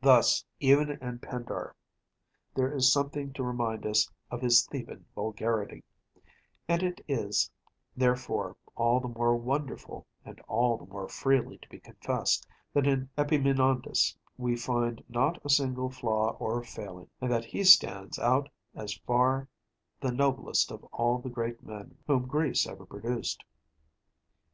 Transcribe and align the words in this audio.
Thus, 0.00 0.42
even 0.58 0.90
in 0.92 1.18
Pindar, 1.18 1.74
there 2.54 2.74
is 2.74 2.90
something 2.90 3.30
to 3.34 3.44
remind 3.44 3.84
us 3.84 4.10
of 4.30 4.40
his 4.40 4.64
Theban 4.64 5.04
vulgarity; 5.14 5.84
and 6.66 6.82
it 6.82 7.02
is, 7.06 7.50
therefore, 7.94 8.56
all 8.74 9.00
the 9.00 9.08
more 9.08 9.36
wonderful, 9.36 10.06
and 10.24 10.40
all 10.48 10.78
the 10.78 10.86
more 10.86 11.10
freely 11.10 11.58
to 11.58 11.68
be 11.68 11.78
confessed, 11.78 12.46
that 12.72 12.86
in 12.86 13.10
Epaminondas 13.18 14.16
we 14.38 14.56
find 14.56 15.04
not 15.10 15.38
a 15.44 15.50
single 15.50 15.90
flaw 15.90 16.38
or 16.40 16.62
failing, 16.62 17.10
and 17.20 17.30
that 17.30 17.44
he 17.44 17.62
stands 17.62 18.18
out 18.18 18.48
as 18.74 18.94
far 19.06 19.46
the 20.00 20.10
noblest 20.10 20.70
of 20.72 20.82
all 20.84 21.18
the 21.18 21.28
great 21.28 21.62
men 21.62 21.98
whom 22.06 22.26
Greece 22.26 22.66
ever 22.66 22.86
produced. 22.86 23.44